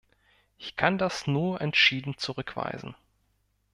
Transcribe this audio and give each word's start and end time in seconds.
Ich 0.57 0.75
kann 0.75 0.97
das 0.97 1.27
nur 1.27 1.61
entschieden 1.61 2.17
zurückweisen. 2.17 2.95